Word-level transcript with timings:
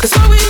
Cause 0.00 0.16
what 0.16 0.30
we 0.30 0.49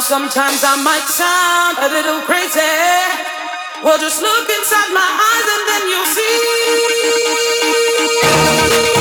Sometimes 0.00 0.64
I 0.64 0.76
might 0.82 1.06
sound 1.06 1.76
a 1.78 1.88
little 1.92 2.22
crazy. 2.22 2.60
Well, 3.84 3.98
just 3.98 4.22
look 4.22 4.48
inside 4.48 4.88
my 4.92 5.04
eyes 5.04 5.46
and 5.52 5.68
then 5.68 5.82
you'll 5.90 6.06
You 8.86 8.91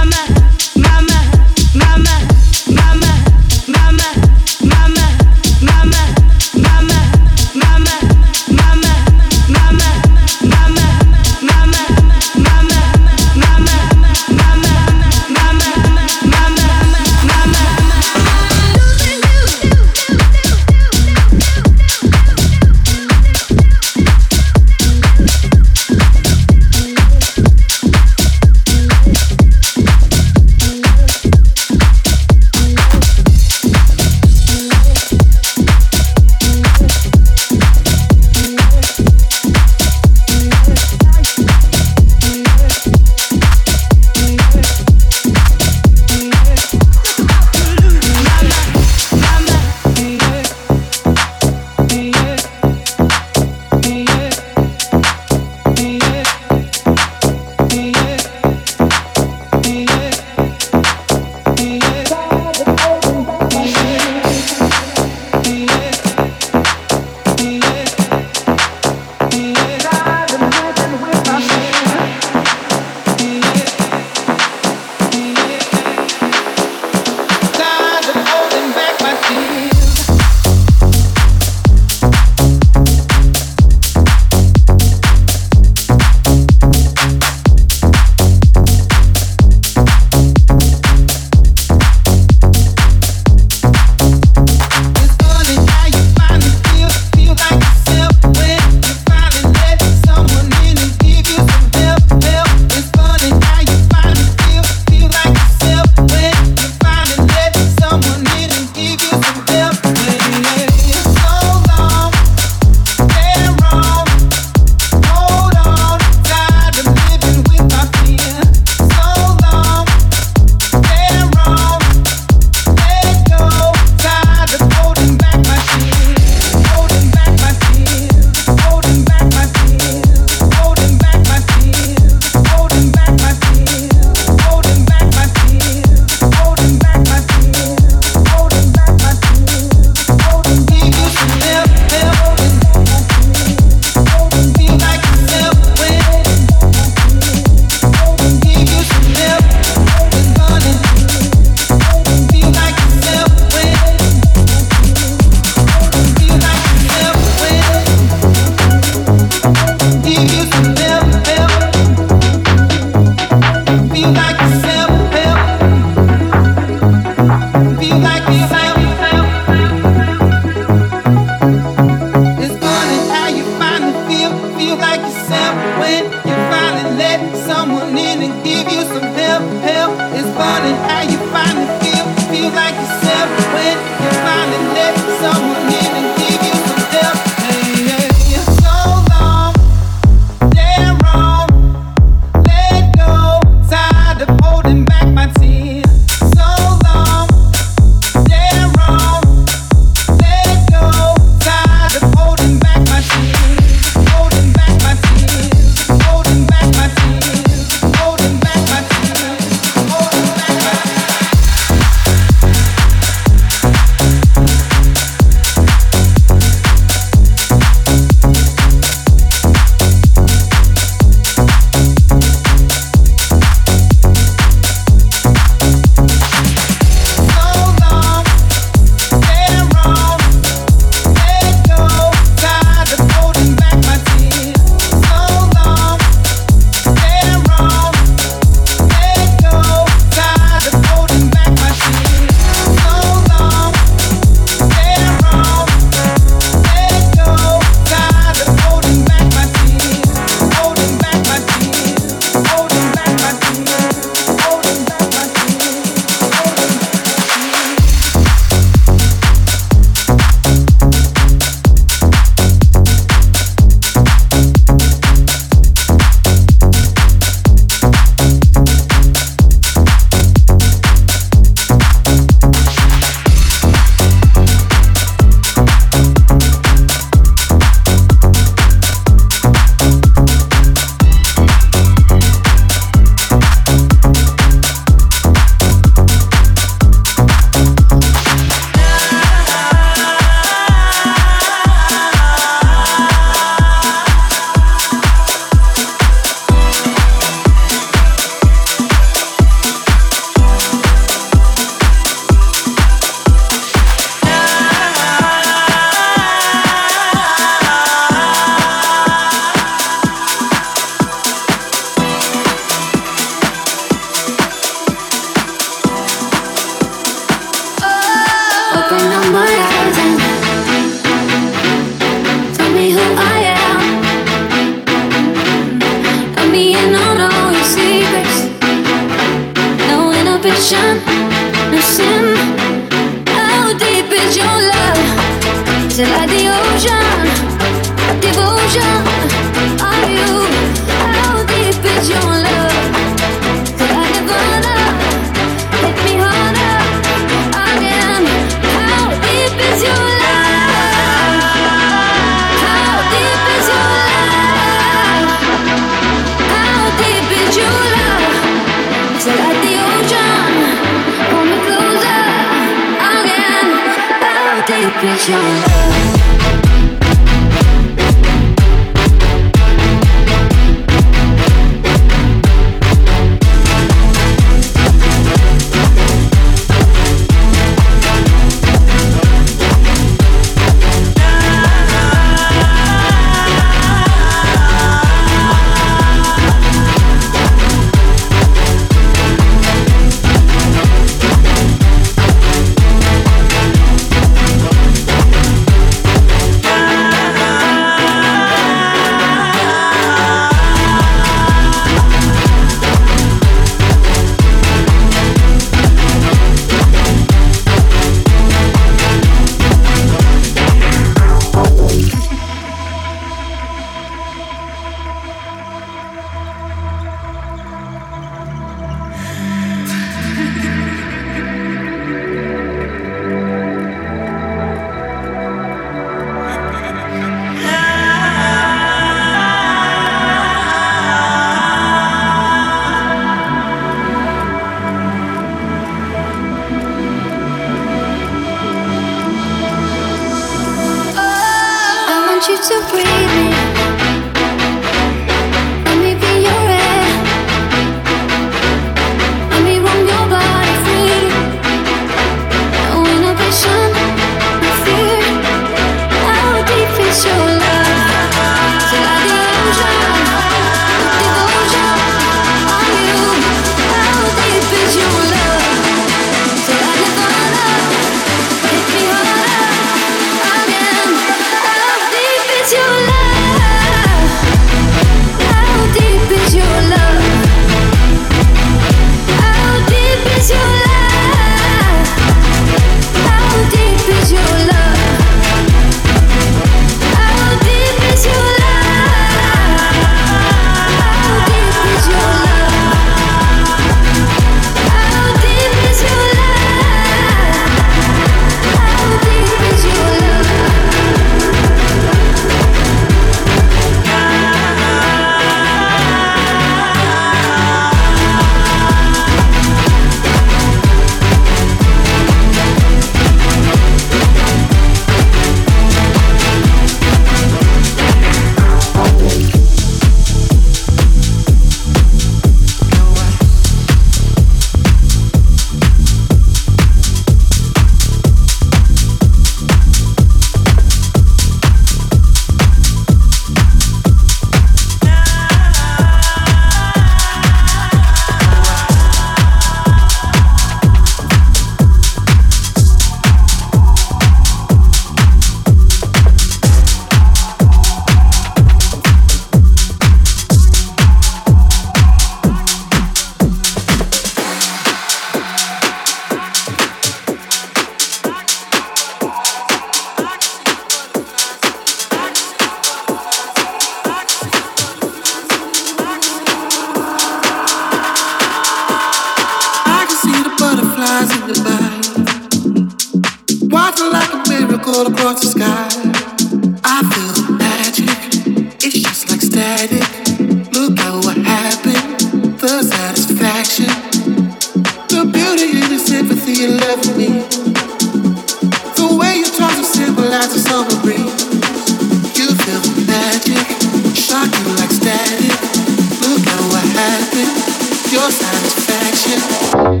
satisfaction. 598.31 600.00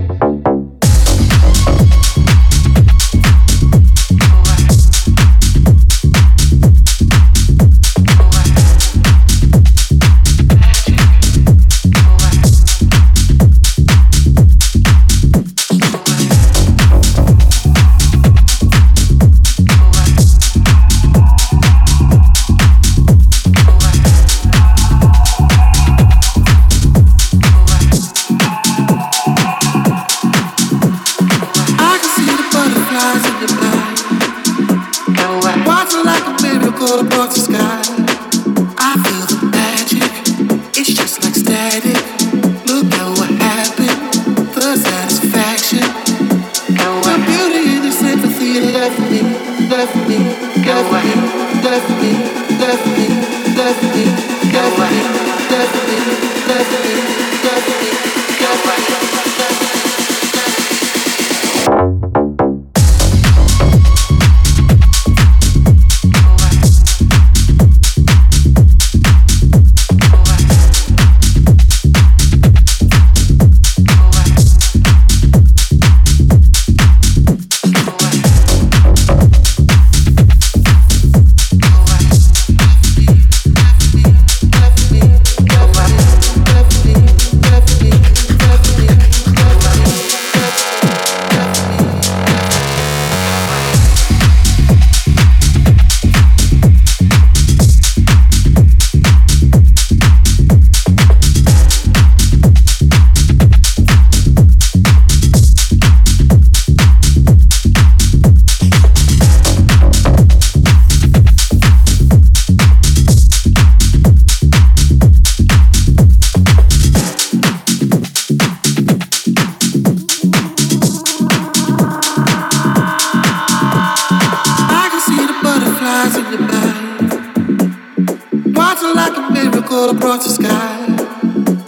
brought 130.01 130.21
to 130.21 130.29
sky. 130.29 130.81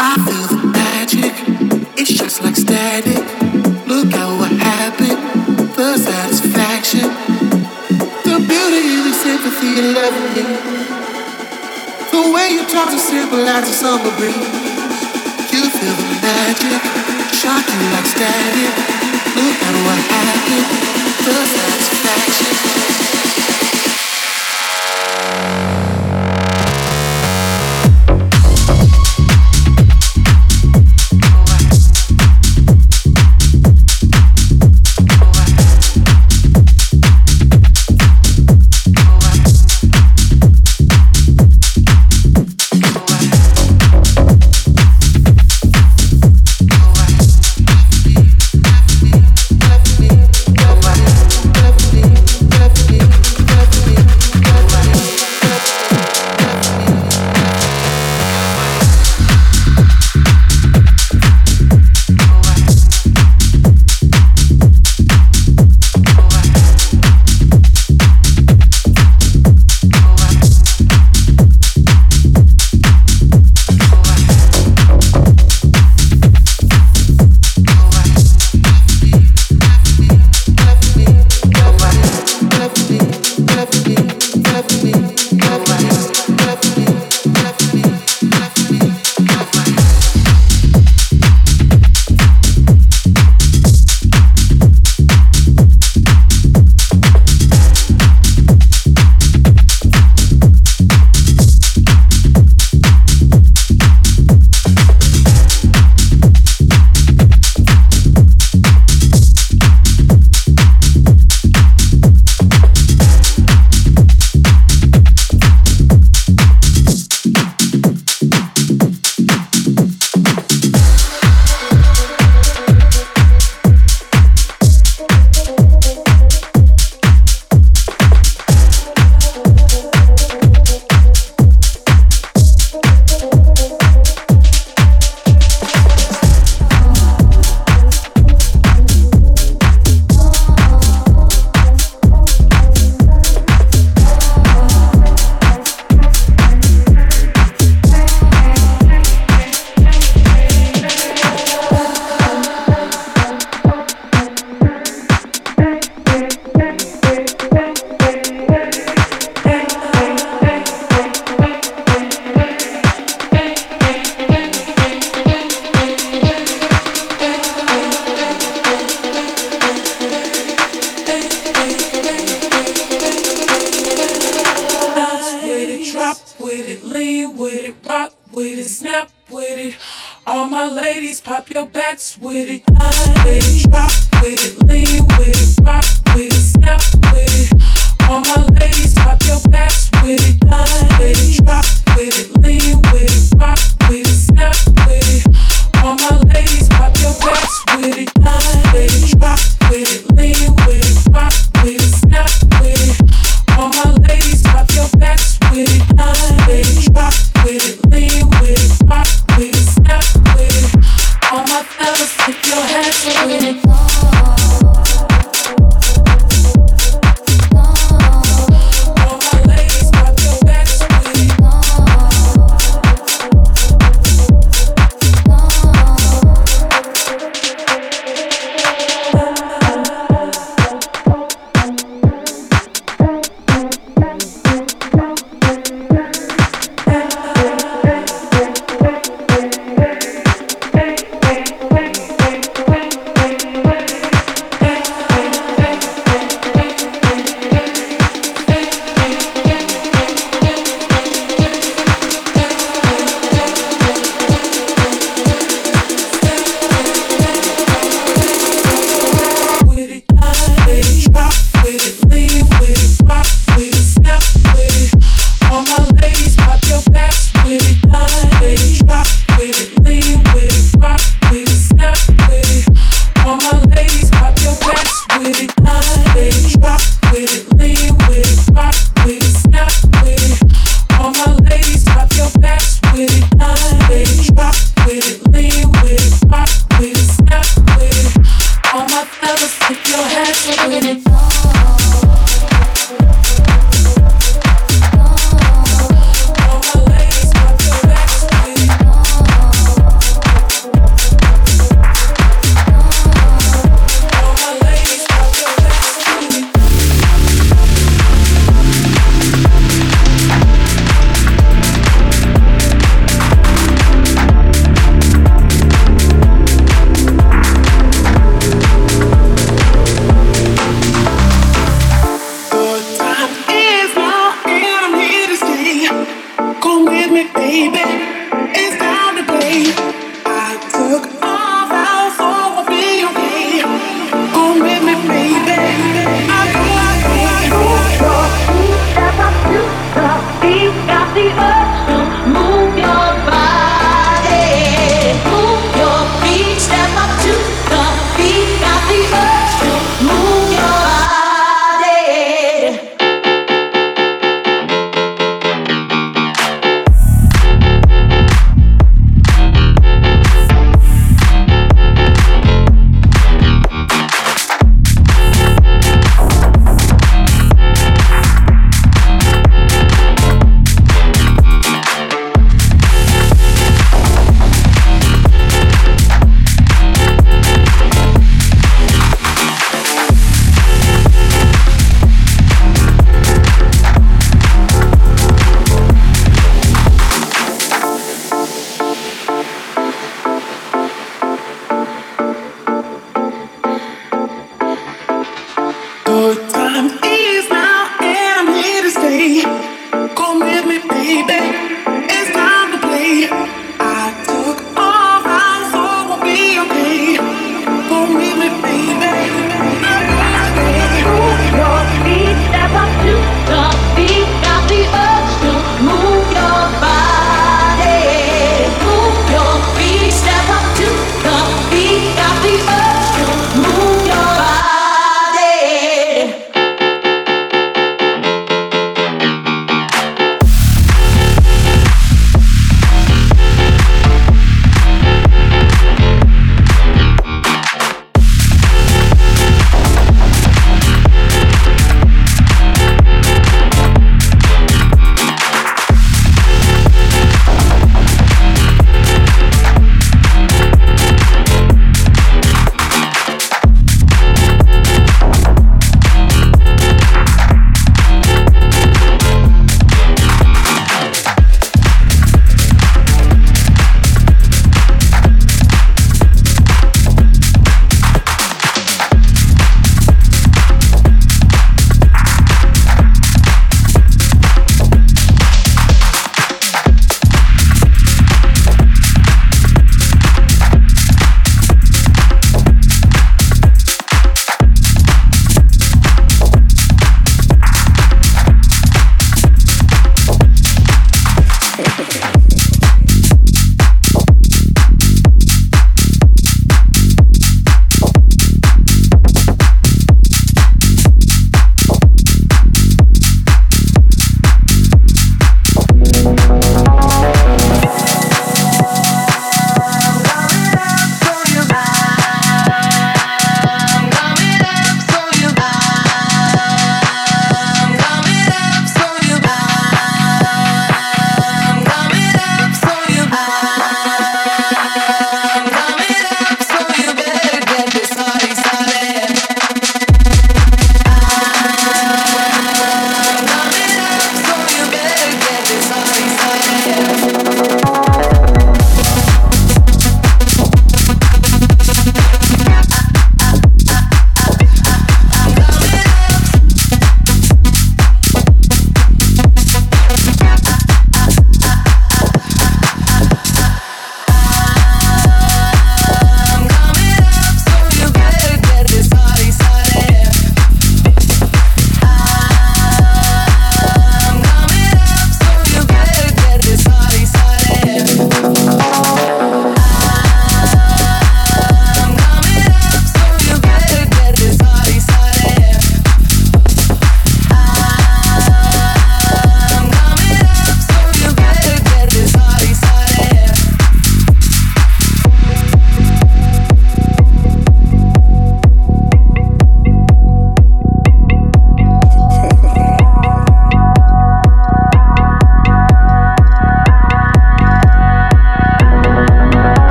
I 0.00 0.16
feel 0.24 0.46
the 0.48 0.60
magic, 0.72 1.34
it's 2.00 2.10
just 2.10 2.42
like 2.42 2.56
static. 2.56 3.20
Look 3.86 4.08
at 4.08 4.28
what 4.40 4.52
happened, 4.52 5.20
the 5.76 5.98
satisfaction, 5.98 7.12
the 8.24 8.36
beauty, 8.40 9.12
sympathy, 9.12 9.72
and 9.84 9.92
loving 9.92 10.32
The 12.08 12.22
way 12.32 12.56
you 12.56 12.64
talk 12.72 12.88
to 12.88 12.98
symbolize 12.98 13.68
the 13.68 13.76
summer 13.76 14.12
breeze. 14.16 14.48
You 15.52 15.68
feel 15.68 15.94
the 16.00 16.08
magic, 16.24 16.80
like 17.92 18.08
static. 18.16 18.72
Look 19.36 19.60
what 19.84 20.00
happened, 20.08 20.68
the 21.20 21.36
satisfaction. 21.52 23.21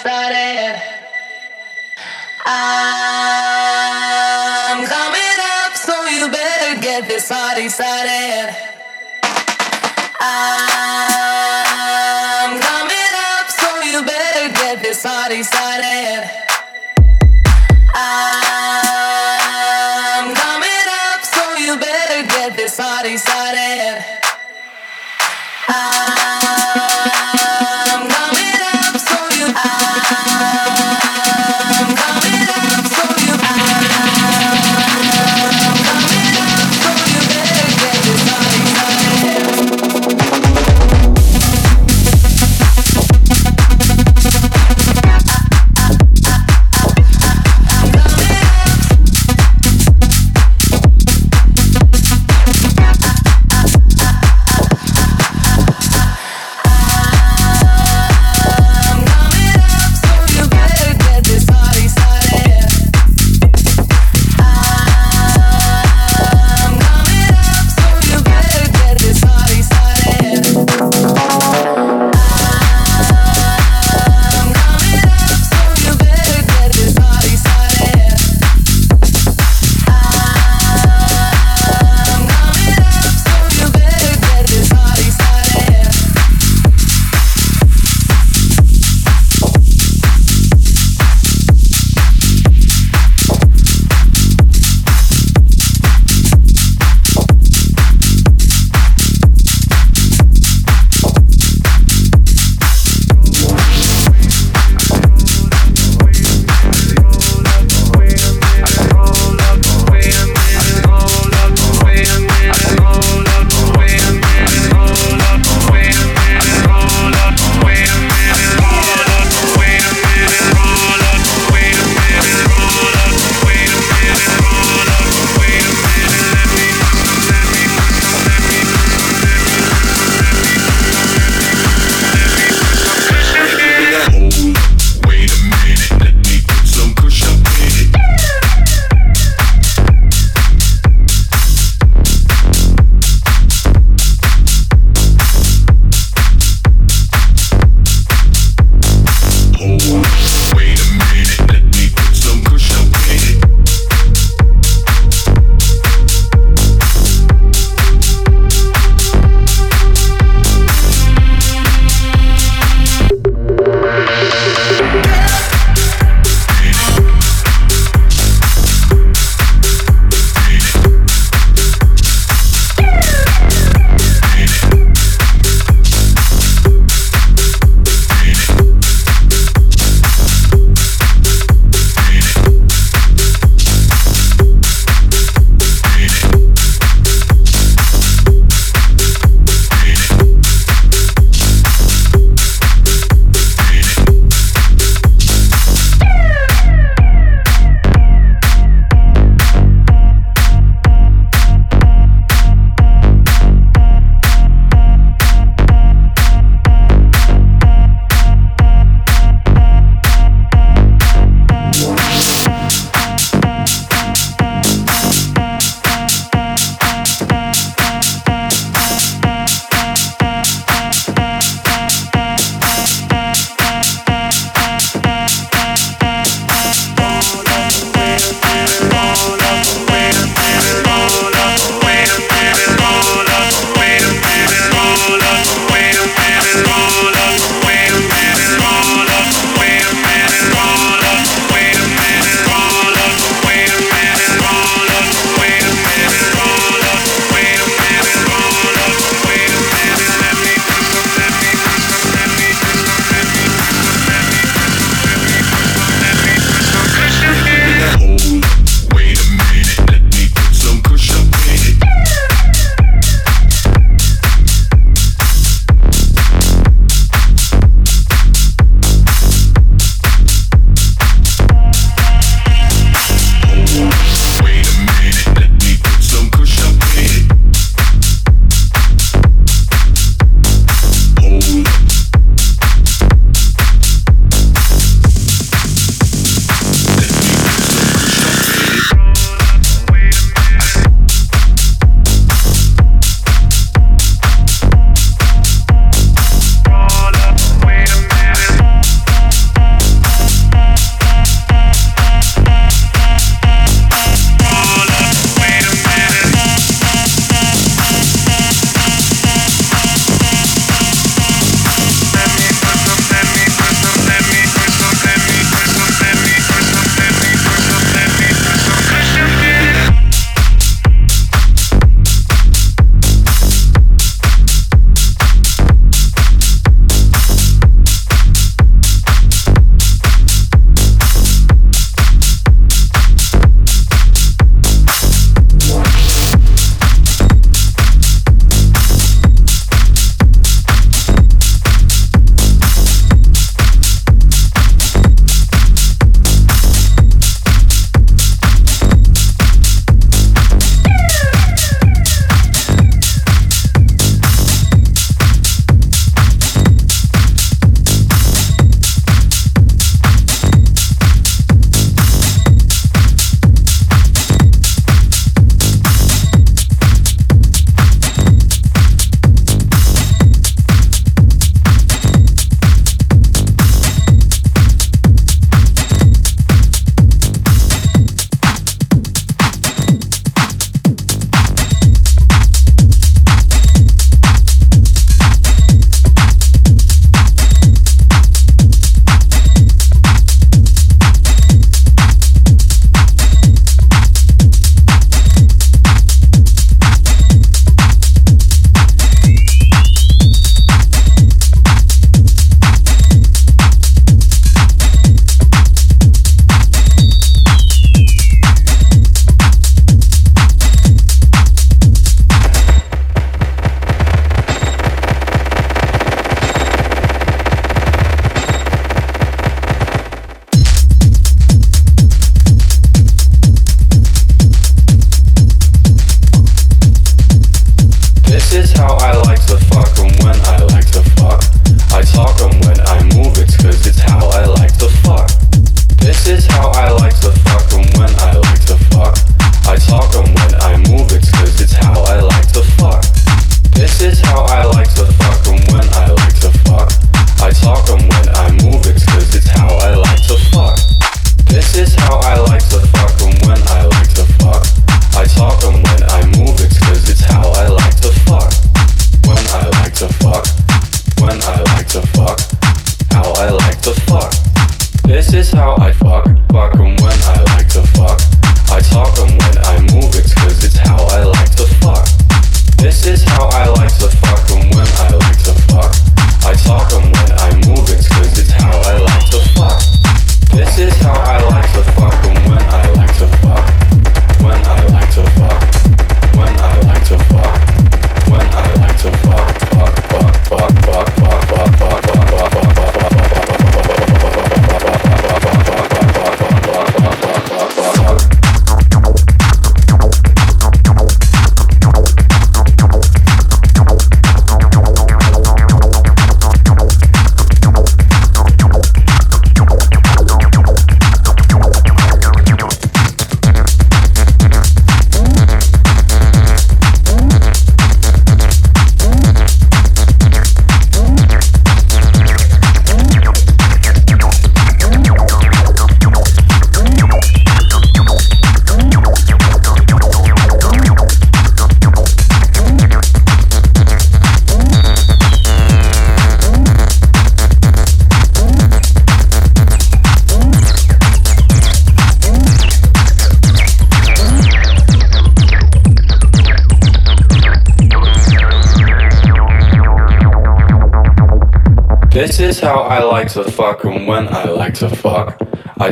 Started. 0.00 0.80
I'm 2.46 3.76
coming 4.86 5.38
up, 5.60 5.76
so 5.76 6.06
you 6.06 6.30
better 6.30 6.80
get 6.80 7.06
this 7.06 7.28
party 7.28 7.68
started. 7.68 8.56
I'm 10.20 11.40
coming 12.68 13.14
up, 13.28 13.50
so 13.50 13.82
you 13.92 14.02
better 14.06 14.48
get 14.54 14.82
this 14.82 15.02
party 15.02 15.42
started. 15.42 15.59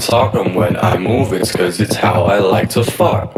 Talk 0.08 0.34
and 0.34 0.54
when 0.54 0.74
I 0.78 0.96
move 0.96 1.34
it's 1.34 1.52
cause 1.54 1.80
it's 1.80 1.94
how 1.94 2.24
I 2.24 2.38
like 2.38 2.70
to 2.70 2.82
fuck. 2.82 3.34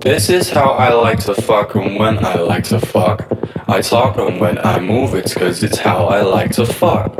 This 0.00 0.30
is 0.30 0.48
how 0.48 0.70
I 0.70 0.90
like 0.90 1.18
to 1.24 1.34
fuck 1.34 1.74
and 1.74 1.98
when 1.98 2.24
I 2.24 2.36
like 2.36 2.64
to 2.64 2.80
fuck. 2.80 3.28
I 3.68 3.82
talk 3.82 4.16
and 4.16 4.40
when 4.40 4.56
I 4.58 4.80
move 4.80 5.14
it's 5.14 5.34
cause 5.34 5.62
it's 5.62 5.76
how 5.76 6.06
I 6.06 6.22
like 6.22 6.52
to 6.52 6.64
fuck. 6.64 7.14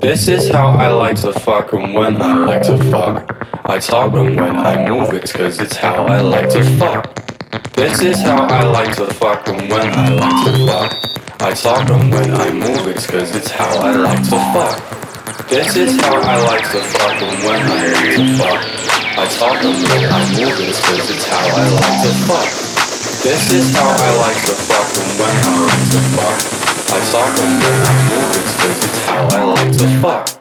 This 0.00 0.26
is 0.26 0.48
how 0.48 0.68
I 0.68 0.88
like 0.88 1.20
to 1.20 1.34
fuck 1.34 1.74
and 1.74 1.92
when 1.92 2.22
I 2.22 2.34
like 2.38 2.62
to 2.62 2.78
fuck. 2.90 3.46
I 3.66 3.78
talk 3.78 4.14
and 4.14 4.34
when 4.34 4.56
I 4.56 4.88
move 4.88 5.12
it's 5.12 5.34
cause 5.34 5.60
it's 5.60 5.76
how 5.76 6.06
I 6.06 6.22
like 6.22 6.48
to 6.50 6.64
fuck. 6.78 7.14
This 7.74 8.00
is 8.00 8.22
how 8.22 8.44
I 8.44 8.62
like 8.64 8.96
to 8.96 9.06
fuck 9.12 9.48
and 9.48 9.70
when 9.70 9.90
I 9.92 10.08
like 10.08 10.44
to 10.46 10.66
fuck. 10.66 11.42
I 11.42 11.52
talk 11.52 11.90
and 11.90 12.10
when 12.10 12.32
I 12.32 12.50
move 12.50 12.86
it's 12.86 13.06
cause 13.06 13.36
it's 13.36 13.50
how 13.50 13.80
I 13.80 13.96
like 13.96 14.22
to 14.30 14.38
fuck. 14.54 14.99
This 15.50 15.74
is 15.74 16.00
how 16.00 16.14
I 16.14 16.38
like 16.46 16.62
to 16.70 16.78
fuck 16.78 17.20
and 17.20 17.42
when 17.42 17.60
I 17.60 17.82
like 17.90 18.14
to 18.14 18.38
fuck. 18.38 18.62
I 19.18 19.26
talk 19.26 19.58
and 19.64 19.82
when 19.82 20.04
I 20.06 20.22
move 20.38 20.60
it 20.62 20.78
cause 20.78 21.10
it's 21.10 21.26
how 21.26 21.42
I 21.42 21.66
like 21.74 22.02
to 22.06 22.12
fuck. 22.30 22.46
This 23.24 23.52
is 23.52 23.74
how 23.74 23.90
I 23.90 24.10
like 24.14 24.40
to 24.46 24.54
fuck 24.54 24.86
and 24.94 25.10
when 25.18 25.34
I 25.34 25.66
like 25.66 25.90
to 25.90 26.00
fuck. 26.14 26.38
I 26.94 27.00
talk 27.10 27.34
and 27.42 27.62
when 27.64 27.82
I 27.82 27.94
move 28.06 28.30
it 28.30 28.46
cause 28.62 28.84
it's 28.84 29.04
how 29.06 29.26
I 29.26 29.42
like 29.42 29.72
to 29.78 29.88
fuck. 30.00 30.39